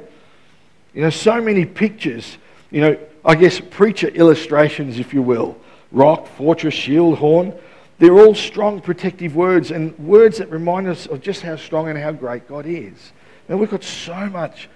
[0.93, 2.37] You know, so many pictures.
[2.71, 5.57] You know, I guess, preacher illustrations, if you will
[5.93, 7.53] rock, fortress, shield, horn.
[7.99, 11.99] They're all strong, protective words and words that remind us of just how strong and
[11.99, 13.13] how great God is.
[13.49, 14.69] And we've got so much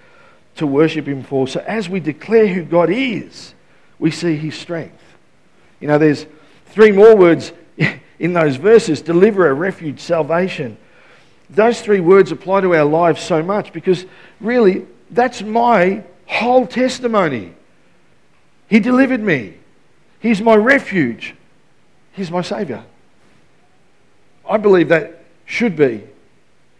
[0.57, 1.47] to worship Him for.
[1.47, 3.53] So as we declare who God is,
[3.97, 5.01] we see His strength.
[5.79, 6.25] You know, there's
[6.67, 7.51] three more words
[8.19, 10.77] in those verses deliverer, refuge, salvation.
[11.49, 14.05] Those three words apply to our lives so much because
[14.39, 17.53] really that's my whole testimony.
[18.67, 19.55] He delivered me.
[20.19, 21.35] He's my refuge.
[22.13, 22.83] He's my Saviour.
[24.47, 26.03] I believe that should be,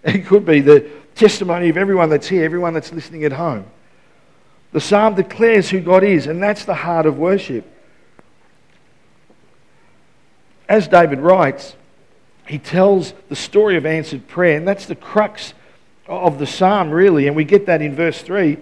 [0.03, 3.65] it could be the testimony of everyone that's here, everyone that's listening at home.
[4.71, 7.65] The psalm declares who God is, and that's the heart of worship.
[10.67, 11.75] As David writes,
[12.47, 15.53] he tells the story of answered prayer, and that's the crux
[16.07, 17.27] of the psalm, really.
[17.27, 18.57] And we get that in verse 3.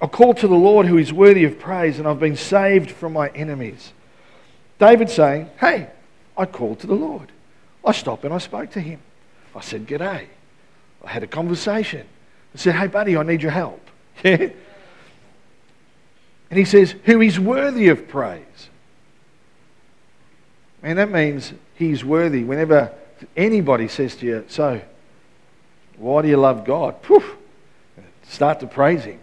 [0.00, 3.12] I call to the Lord who is worthy of praise, and I've been saved from
[3.12, 3.92] my enemies.
[4.78, 5.88] David saying, Hey,
[6.36, 7.32] I called to the Lord.
[7.84, 9.00] I stopped and I spoke to him.
[9.54, 10.26] I said, G'day.
[11.04, 12.06] I had a conversation.
[12.54, 13.80] I said, Hey, buddy, I need your help.
[16.50, 18.70] And he says, Who is worthy of praise.
[20.82, 22.44] And that means he's worthy.
[22.44, 22.92] Whenever
[23.36, 24.80] anybody says to you, So,
[25.96, 27.02] why do you love God?
[27.02, 27.36] Poof,
[28.22, 29.20] start to praise him.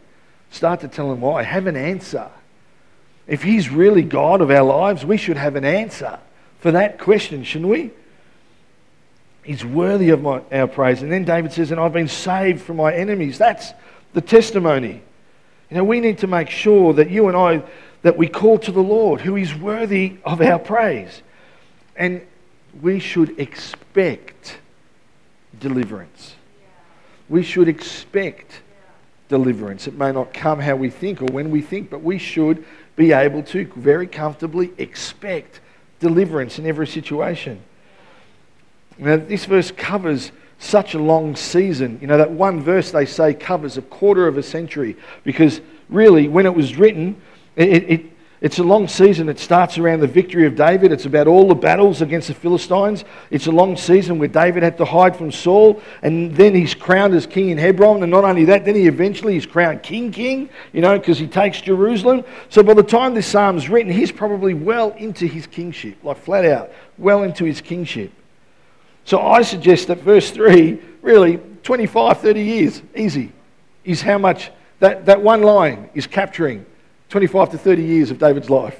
[0.56, 1.44] Start to tell him why.
[1.44, 2.30] Have an answer.
[3.28, 6.18] If he's really God of our lives, we should have an answer
[6.62, 7.92] for that question, shouldn't we?
[9.44, 11.02] He's worthy of my, our praise.
[11.02, 13.38] And then David says, And I've been saved from my enemies.
[13.38, 13.74] That's
[14.14, 15.02] the testimony.
[15.70, 17.62] You know, we need to make sure that you and I,
[18.04, 21.22] that we call to the Lord, who is worthy of our praise.
[21.98, 22.26] And
[22.82, 24.58] we should expect
[25.60, 26.36] deliverance.
[27.28, 28.62] We should expect
[29.28, 29.88] deliverance.
[29.88, 33.12] It may not come how we think or when we think, but we should be
[33.12, 35.60] able to very comfortably expect
[36.00, 37.62] deliverance in every situation.
[38.98, 41.98] Now, this verse covers such a long season.
[42.02, 46.28] You know, that one verse they say covers a quarter of a century because really,
[46.28, 47.22] when it was written,
[47.56, 48.06] it, it,
[48.42, 49.30] it's a long season.
[49.30, 50.92] It starts around the victory of David.
[50.92, 53.06] It's about all the battles against the Philistines.
[53.32, 57.14] It's a long season where David had to hide from Saul, and then he's crowned
[57.14, 58.04] as king in Hebron.
[58.04, 61.28] And not only that, then he eventually is crowned king, king, you know, because he
[61.28, 62.26] takes Jerusalem.
[62.50, 66.46] So by the time this psalm's written, he's probably well into his kingship, like flat
[66.46, 68.12] out, well into his kingship.
[69.06, 73.32] So I suggest that verse 3, really, 25, 30 years, easy,
[73.86, 76.66] is how much that, that one line is capturing
[77.10, 78.80] 25 to 30 years of David's life.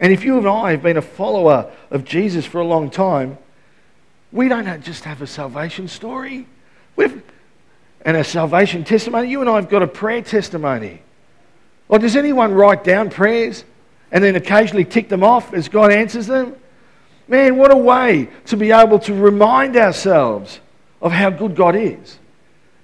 [0.00, 3.38] And if you and I have been a follower of Jesus for a long time,
[4.32, 6.46] we don't just have a salvation story.
[6.96, 7.22] We've,
[8.06, 9.28] and a salvation testimony.
[9.28, 11.02] You and I have got a prayer testimony.
[11.88, 13.64] Or does anyone write down prayers
[14.12, 16.54] and then occasionally tick them off as God answers them?
[17.28, 20.60] Man, what a way to be able to remind ourselves
[21.00, 22.18] of how good God is.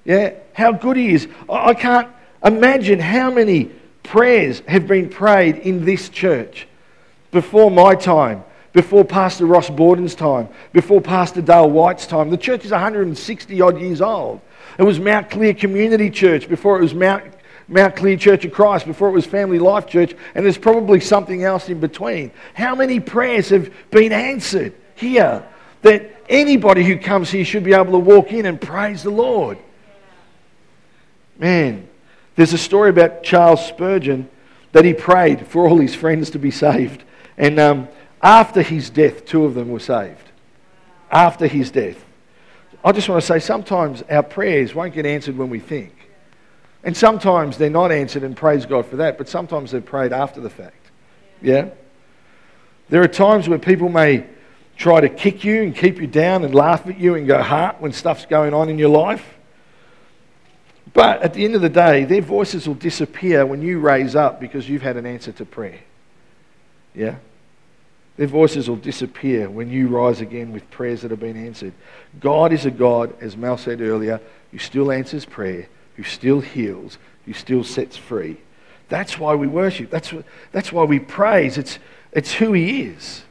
[0.05, 1.29] Yeah, how good He is.
[1.48, 2.09] I can't
[2.44, 3.70] imagine how many
[4.03, 6.67] prayers have been prayed in this church
[7.31, 12.31] before my time, before Pastor Ross Borden's time, before Pastor Dale White's time.
[12.31, 14.41] The church is 160 odd years old.
[14.79, 17.25] It was Mount Clear Community Church before it was Mount
[17.69, 21.45] Mount Clear Church of Christ, before it was Family Life Church, and there's probably something
[21.45, 22.31] else in between.
[22.55, 25.47] How many prayers have been answered here
[25.83, 29.59] that anybody who comes here should be able to walk in and praise the Lord?
[31.38, 31.88] Man,
[32.37, 34.29] there's a story about Charles Spurgeon
[34.73, 37.05] that he prayed for all his friends to be saved.
[37.37, 37.88] And um,
[38.23, 40.31] after his death, two of them were saved.
[41.11, 42.03] After his death.
[42.85, 45.92] I just want to say sometimes our prayers won't get answered when we think.
[46.85, 50.40] And sometimes they're not answered, and praise God for that, but sometimes they're prayed after
[50.40, 50.90] the fact.
[51.40, 51.71] Yeah?
[52.88, 54.27] There are times where people may
[54.77, 57.81] try to kick you and keep you down and laugh at you and go heart
[57.81, 59.25] when stuff's going on in your life.
[60.92, 64.40] But at the end of the day, their voices will disappear when you raise up
[64.40, 65.81] because you've had an answer to prayer.
[66.95, 67.16] Yeah?
[68.16, 71.73] Their voices will disappear when you rise again with prayers that have been answered.
[72.21, 76.99] God is a God, as Mel said earlier, who still answers prayer who still heals,
[77.27, 78.37] who still sets free.
[78.88, 79.90] That's why we worship.
[79.90, 80.12] That's,
[80.51, 81.59] that's why we praise.
[81.59, 81.79] It's,
[82.12, 83.23] it's who He is.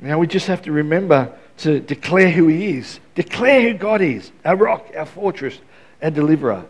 [0.00, 4.32] Now we just have to remember to declare who He is, declare who God is
[4.44, 5.58] our rock, our fortress,
[6.02, 6.64] our deliverer.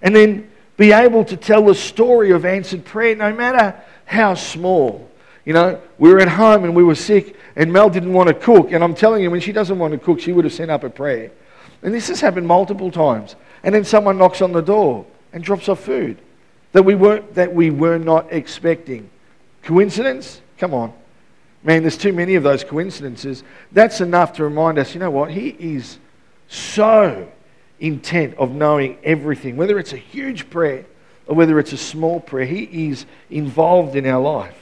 [0.00, 5.08] And then be able to tell the story of answered prayer no matter how small.
[5.44, 8.34] You know, we were at home and we were sick, and Mel didn't want to
[8.34, 8.72] cook.
[8.72, 10.84] And I'm telling you, when she doesn't want to cook, she would have sent up
[10.84, 11.30] a prayer.
[11.82, 15.68] And this has happened multiple times and then someone knocks on the door and drops
[15.68, 16.18] off food
[16.72, 19.08] that we, weren't, that we were not expecting.
[19.62, 20.40] Coincidence?
[20.58, 20.92] Come on.
[21.62, 23.44] Man, there's too many of those coincidences.
[23.70, 25.30] That's enough to remind us you know what?
[25.30, 25.98] He is
[26.48, 27.28] so
[27.82, 30.86] intent of knowing everything, whether it's a huge prayer
[31.26, 32.46] or whether it's a small prayer.
[32.46, 34.58] He is involved in our life.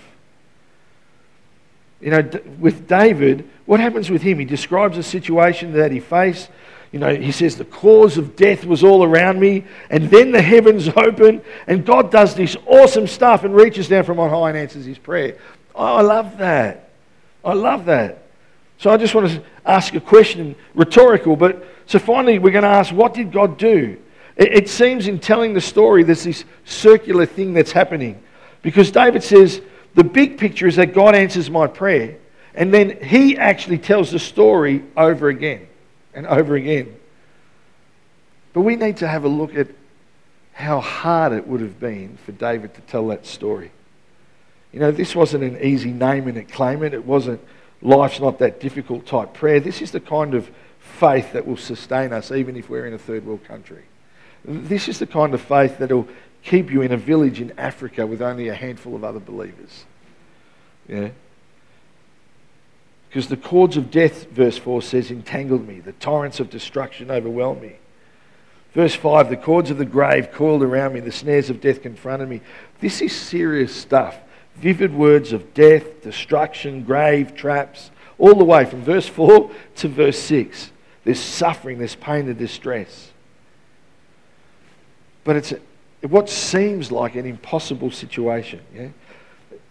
[2.01, 4.39] You know, with David, what happens with him?
[4.39, 6.49] He describes a situation that he faced.
[6.93, 10.41] You know, he says, The cause of death was all around me, and then the
[10.41, 14.59] heavens open, and God does this awesome stuff and reaches down from on high and
[14.59, 15.37] answers his prayer.
[15.75, 16.91] Oh, I love that.
[17.45, 18.23] I love that.
[18.79, 22.69] So I just want to ask a question, rhetorical, but so finally we're going to
[22.69, 23.99] ask, what did God do?
[24.37, 28.23] It, it seems in telling the story there's this circular thing that's happening.
[28.63, 29.61] Because David says,
[29.97, 32.17] the big picture is that God answers my prayer,
[32.55, 35.67] and then he actually tells the story over again
[36.15, 36.95] and over again.
[38.53, 39.67] But we need to have a look at
[40.53, 43.73] how hard it would have been for David to tell that story.
[44.71, 46.95] You know, this wasn't an easy name and it claim it.
[46.95, 47.41] It wasn't
[47.83, 49.59] life's not that difficult type prayer.
[49.59, 50.49] This is the kind of
[50.81, 53.85] faith that will sustain us even if we're in a third world country.
[54.45, 56.09] This is the kind of faith that will
[56.43, 59.85] keep you in a village in Africa with only a handful of other believers.
[60.89, 61.11] Yeah?
[63.09, 65.81] Because the cords of death, verse 4 says, entangled me.
[65.81, 67.77] The torrents of destruction overwhelmed me.
[68.73, 71.01] Verse 5 the cords of the grave coiled around me.
[71.01, 72.41] The snares of death confronted me.
[72.81, 74.17] This is serious stuff
[74.57, 77.91] vivid words of death, destruction, grave, traps,
[78.21, 80.71] all the way from verse 4 to verse 6.
[81.05, 83.11] There's suffering, there's pain and distress.
[85.25, 85.55] But it's
[86.03, 88.61] what seems like an impossible situation.
[88.75, 88.89] Yeah?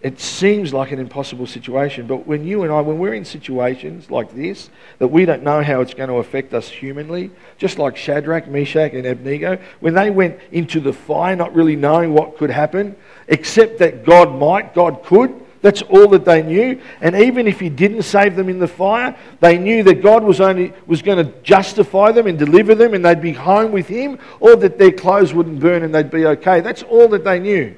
[0.02, 4.10] It seems like an impossible situation, but when you and I, when we're in situations
[4.10, 4.70] like this,
[5.00, 8.94] that we don't know how it's going to affect us humanly, just like Shadrach, Meshach,
[8.94, 12.96] and Abednego, when they went into the fire not really knowing what could happen,
[13.28, 16.82] except that God might, God could, that's all that they knew.
[17.02, 20.40] And even if He didn't save them in the fire, they knew that God was
[20.40, 24.20] only was going to justify them and deliver them, and they'd be home with Him,
[24.40, 26.62] or that their clothes wouldn't burn and they'd be okay.
[26.62, 27.76] That's all that they knew.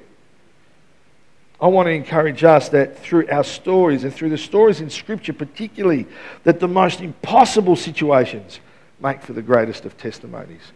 [1.61, 5.33] I want to encourage us that through our stories and through the stories in Scripture,
[5.33, 6.07] particularly,
[6.43, 8.59] that the most impossible situations
[8.99, 10.71] make for the greatest of testimonies.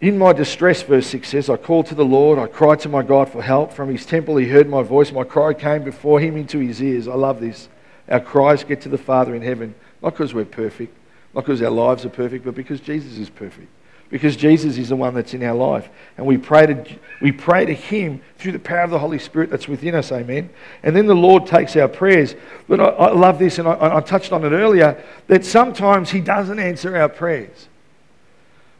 [0.00, 3.02] In my distress, verse 6 says, I called to the Lord, I cried to my
[3.02, 3.72] God for help.
[3.72, 7.08] From his temple he heard my voice, my cry came before him into his ears.
[7.08, 7.68] I love this.
[8.08, 10.94] Our cries get to the Father in heaven, not because we're perfect,
[11.34, 13.68] not because our lives are perfect, but because Jesus is perfect
[14.08, 15.88] because Jesus is the one that's in our life.
[16.16, 16.84] And we pray, to,
[17.20, 20.50] we pray to Him through the power of the Holy Spirit that's within us, amen.
[20.82, 22.34] And then the Lord takes our prayers.
[22.68, 26.20] But I, I love this, and I, I touched on it earlier, that sometimes He
[26.20, 27.68] doesn't answer our prayers.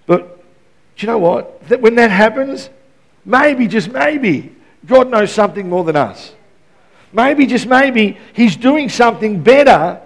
[0.07, 0.36] But
[0.97, 1.68] do you know what?
[1.68, 2.70] That when that happens,
[3.24, 4.55] maybe, just maybe,
[4.86, 6.32] God knows something more than us.
[7.12, 10.01] Maybe, just maybe, He's doing something better,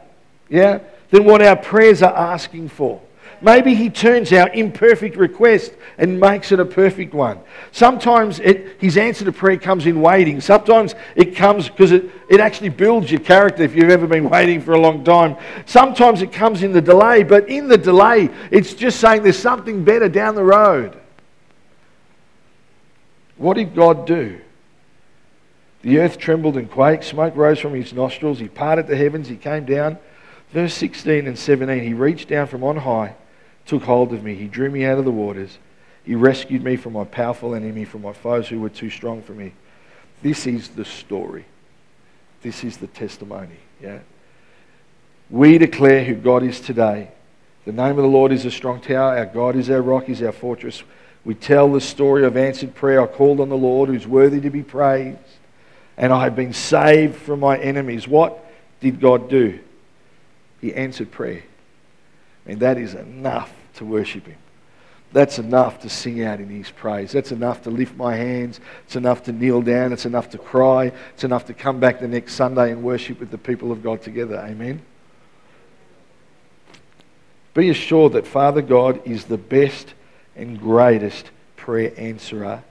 [0.49, 0.81] yeah,
[1.11, 3.01] than what our prayers are asking for.
[3.43, 7.41] Maybe He turns our imperfect request and makes it a perfect one.
[7.73, 10.41] Sometimes it, His answer to prayer comes in waiting.
[10.41, 14.61] Sometimes it comes because it, it actually builds your character if you've ever been waiting
[14.61, 15.37] for a long time.
[15.65, 19.85] Sometimes it comes in the delay, but in the delay, it's just saying there's something
[19.85, 20.99] better down the road.
[23.39, 24.39] What did God do?
[25.81, 29.37] The earth trembled and quaked, smoke rose from his nostrils, he parted the heavens, he
[29.37, 29.99] came down.
[30.51, 33.15] Verse 16 and 17, he reached down from on high
[33.71, 34.35] took hold of me.
[34.35, 35.57] He drew me out of the waters.
[36.03, 39.33] He rescued me from my powerful enemy, from my foes who were too strong for
[39.33, 39.53] me.
[40.23, 41.45] This is the story.
[42.43, 43.59] This is the testimony.
[43.81, 44.01] Yeah.
[45.31, 47.13] We declare who God is today.
[47.65, 49.17] The name of the Lord is a strong tower.
[49.17, 50.83] Our God is our rock, is our fortress.
[51.25, 53.01] We tell the story of answered prayer.
[53.01, 55.19] I called on the Lord who's worthy to be praised,
[55.97, 58.09] and I have been saved from my enemies.
[58.09, 58.45] What
[58.81, 59.61] did God do?
[60.61, 61.45] He answered prayer.
[62.47, 64.39] And that is enough to worship Him.
[65.13, 67.13] That's enough to sing out in His praise.
[67.13, 68.61] That's enough to lift my hands.
[68.85, 69.93] It's enough to kneel down.
[69.93, 70.93] It's enough to cry.
[71.15, 74.03] It's enough to come back the next Sunday and worship with the people of God
[74.03, 74.37] together.
[74.37, 74.83] Amen.
[77.55, 79.95] Be assured that Father God is the best
[80.37, 82.63] and greatest prayer answerer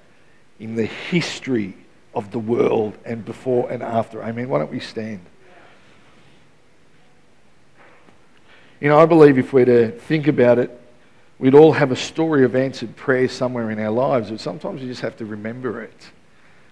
[0.59, 1.75] in the history
[2.13, 4.23] of the world and before and after.
[4.23, 4.47] Amen.
[4.47, 5.19] Why don't we stand?
[8.79, 10.78] You know, I believe if we're to think about it,
[11.39, 14.87] we'd all have a story of answered prayer somewhere in our lives, but sometimes we
[14.87, 16.11] just have to remember it.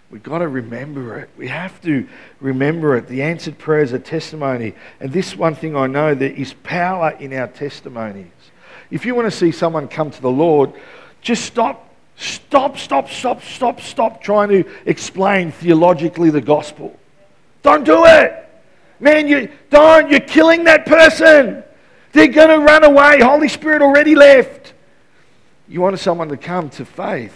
[0.09, 1.29] We've got to remember it.
[1.35, 2.07] We have to
[2.39, 3.07] remember it.
[3.07, 4.73] The answered prayer is a testimony.
[5.01, 8.27] And this one thing I know there is power in our testimonies.
[8.89, 10.71] If you want to see someone come to the Lord,
[11.19, 16.97] just stop, stop, stop, stop, stop, stop trying to explain theologically the gospel.
[17.63, 18.45] Don't do it.
[19.01, 20.09] Man, you don't.
[20.09, 21.63] You're killing that person.
[22.11, 23.21] They're going to run away.
[23.21, 24.73] Holy Spirit already left.
[25.67, 27.33] You want someone to come to faith.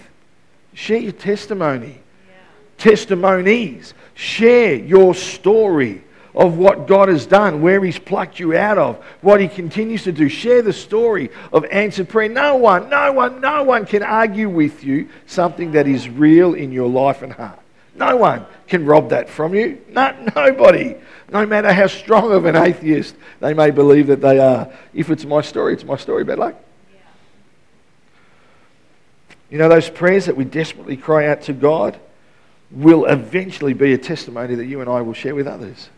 [0.74, 2.00] Share your testimony.
[2.28, 2.36] Yeah.
[2.78, 3.94] Testimonies.
[4.14, 6.04] Share your story
[6.34, 10.12] of what God has done, where He's plucked you out of, what He continues to
[10.12, 10.30] do.
[10.30, 12.30] Share the story of answered prayer.
[12.30, 16.72] No one, no one, no one can argue with you something that is real in
[16.72, 17.60] your life and heart.
[17.96, 19.82] No one can rob that from you.
[19.90, 20.96] No, nobody.
[21.30, 24.72] No matter how strong of an atheist they may believe that they are.
[24.94, 26.24] If it's my story, it's my story.
[26.24, 26.56] Bad luck.
[29.50, 32.00] You know, those prayers that we desperately cry out to God
[32.72, 35.90] will eventually be a testimony that you and I will share with others.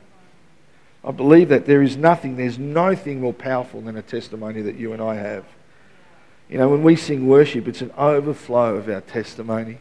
[1.04, 4.94] I believe that there is nothing, there's nothing more powerful than a testimony that you
[4.94, 5.46] and I have.
[6.50, 9.78] You know, when we sing worship, it's an overflow of our testimony.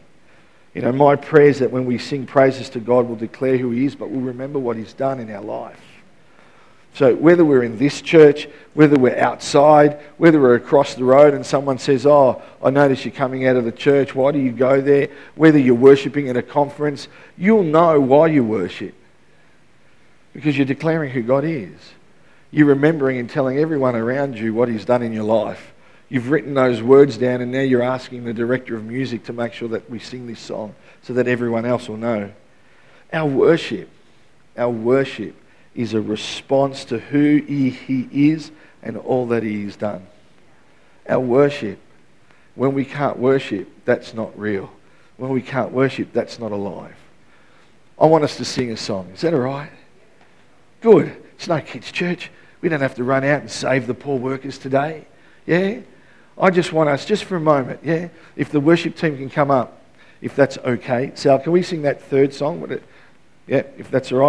[0.73, 3.71] You know, my prayer is that when we sing praises to God, we'll declare who
[3.71, 5.79] He is, but we'll remember what He's done in our life.
[6.95, 11.43] So whether we're in this church, whether we're outside, whether we're across the road and
[11.43, 14.79] someone says, Oh, I notice you're coming out of the church, why do you go
[14.79, 15.09] there?
[15.35, 18.93] Whether you're worshipping at a conference, you'll know why you worship.
[20.33, 21.79] Because you're declaring who God is.
[22.51, 25.72] You're remembering and telling everyone around you what He's done in your life.
[26.13, 29.51] You've written those words down, and now you're asking the director of music to make
[29.51, 32.31] sure that we sing this song so that everyone else will know.
[33.11, 33.89] Our worship,
[34.55, 35.35] our worship
[35.73, 38.51] is a response to who he, is
[38.83, 40.05] and all that he has done.
[41.09, 41.79] Our worship,
[42.53, 44.71] when we can't worship, that's not real.
[45.17, 46.95] When we can't worship, that's not alive.
[47.99, 49.09] I want us to sing a song.
[49.15, 49.71] Is that all right?
[50.79, 51.07] Good.
[51.33, 52.29] It's no kids' church.
[52.61, 55.07] We don't have to run out and save the poor workers today.
[55.47, 55.79] Yeah?
[56.37, 58.09] I just want us, just for a moment, yeah?
[58.35, 59.81] If the worship team can come up,
[60.21, 61.11] if that's okay.
[61.15, 62.79] Sal, can we sing that third song?
[63.45, 64.21] Yeah, if that's all right.